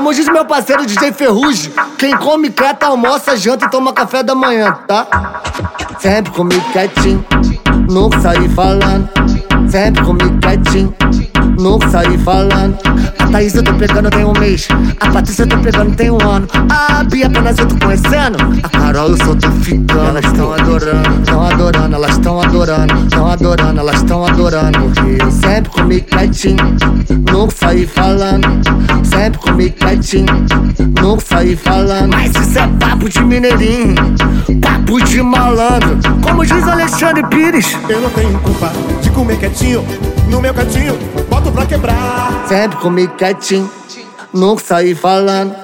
[0.00, 4.34] Como diz meu parceiro DJ Ferrugem, quem come quieta almoça, janta e toma café da
[4.34, 5.42] manhã, tá?
[5.98, 7.22] Sempre comigo quietinho,
[7.86, 9.10] nunca saí falando.
[9.70, 10.94] Sempre comigo quietinho,
[11.60, 12.76] nunca saí falando.
[13.18, 14.66] A Thaís eu tô pegando tem um mês,
[14.98, 16.48] a Patrícia eu tô pegando tem um ano.
[16.70, 20.08] A Bia apenas eu tô conhecendo, a Carol eu só tô ficando.
[20.08, 24.78] Elas tão adorando, tão adorando, elas tão adorando, tão adorando, elas tão adorando.
[25.20, 26.56] Eu sempre comigo quietinho,
[27.30, 28.48] nunca saí falando.
[29.04, 30.26] Sempre comigo quietinho,
[31.00, 32.10] nunca saí falando.
[32.10, 33.94] Mas isso é papo de mineirinho,
[34.60, 35.98] papo de malandro.
[36.22, 39.84] Como diz Alexandre Pires, Eu não tenho culpa de comer quietinho,
[40.30, 40.96] no meu cantinho,
[41.28, 42.46] boto pra quebrar.
[42.48, 43.70] sempre comigo quietinho,
[44.32, 45.54] nunca saí falando.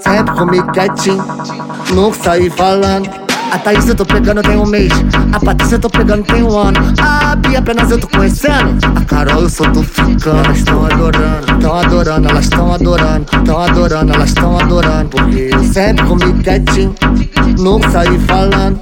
[0.00, 1.24] Sempre comigo quietinho,
[1.92, 3.25] nunca saí falando.
[3.50, 4.92] A Thaís eu tô pegando tem um mês,
[5.32, 6.78] a Patrícia eu tô pegando tem um ano.
[7.00, 10.44] A Bia apenas eu tô conhecendo, a Carol eu só tô ficando.
[10.44, 15.08] Elas tão adorando, tão adorando, elas tão adorando, tão adorando, elas tão adorando.
[15.10, 16.94] Porque eu sempre comigo quietinho,
[17.58, 18.78] nunca saí falando.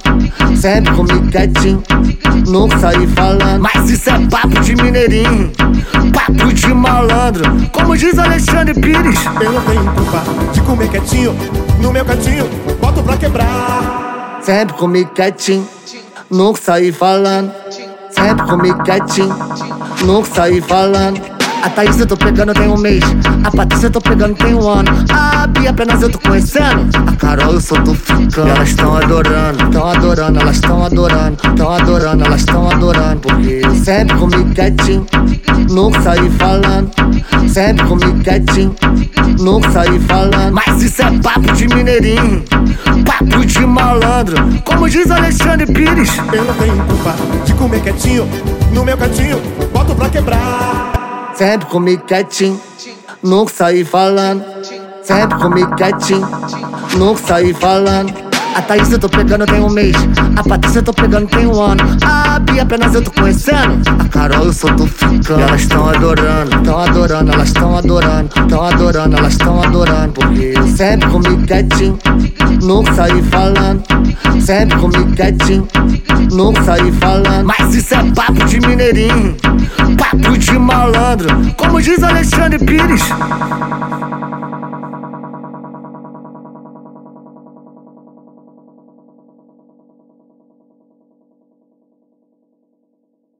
[0.55, 1.83] Sempre comigo quietinho,
[2.47, 3.61] nunca saí falando.
[3.61, 5.51] Mas isso é papo de mineirinho,
[6.11, 7.43] papo de malandro.
[7.71, 9.19] Como diz Alexandre Pires.
[9.39, 11.35] Eu não tenho culpa de comer quietinho,
[11.79, 12.49] no meu cantinho,
[12.81, 14.04] boto pra quebrar.
[14.45, 15.67] Sempre comigo quietinho,
[16.29, 17.51] nunca saí falando.
[18.11, 19.35] Sempre comigo quietinho,
[20.05, 21.19] nunca saí falando.
[21.63, 23.03] A Thaís eu tô pegando tem um mês,
[23.43, 24.91] a Patrícia eu tô pegando tem um ano.
[25.11, 28.49] A Bia apenas eu tô conhecendo, a Carol eu só tô ficando.
[28.49, 33.21] Elas tão adorando, tão adorando, elas tão adorando, tão adorando, elas tão adorando.
[33.21, 35.07] Porque eu sempre comigo quietinho,
[35.71, 36.91] nunca saí falando.
[37.51, 38.75] Sempre comigo quietinho,
[39.39, 40.53] nunca saí falando.
[40.53, 42.43] Mas isso é papo de mineirinho,
[44.95, 46.09] diz Alexandre Pires.
[46.31, 48.25] Eu não tenho culpa de comer quietinho,
[48.71, 49.41] no meu cantinho,
[49.73, 51.33] boto pra quebrar.
[51.35, 52.59] Sempre comigo quietinho,
[53.21, 54.45] nunca saí falando.
[55.03, 56.25] Sempre comigo quietinho,
[56.97, 58.13] nunca saí falando.
[58.55, 59.97] A Thaís eu tô pegando tem um mês,
[60.37, 61.83] a Patrícia eu tô pegando tem um ano.
[62.05, 65.41] A Bia apenas eu tô conhecendo, a Carol eu só tô ficando.
[65.41, 70.13] Elas tão adorando, tão adorando, elas tão adorando, tão adorando, elas tão adorando.
[70.13, 71.99] Porque eu sempre comigo quietinho,
[72.63, 73.83] nunca saí falando.
[74.45, 75.67] Sempre comigo quietinho,
[76.31, 77.45] nunca saí falando.
[77.47, 79.35] Mas isso é papo de mineirinho,
[79.97, 81.29] papo de malandro.
[81.57, 83.01] Como diz Alexandre Pires.